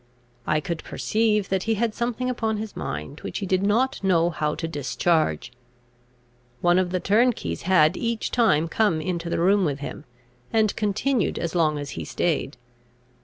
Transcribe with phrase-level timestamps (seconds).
[0.47, 4.31] I could perceive that he had something upon his mind, which he did not know
[4.31, 5.51] how to discharge.
[6.59, 10.05] One of the turnkeys had each time come into the room with him,
[10.51, 12.57] and continued as long as he staid.